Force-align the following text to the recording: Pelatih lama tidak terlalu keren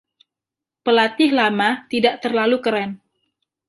Pelatih 0.85 1.29
lama 1.39 1.69
tidak 1.93 2.13
terlalu 2.25 2.57
keren 2.65 2.91